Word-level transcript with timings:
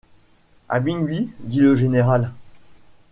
À 0.67 0.79
minuit! 0.79 1.31
dit 1.41 1.59
le 1.59 1.75
général. 1.75 2.31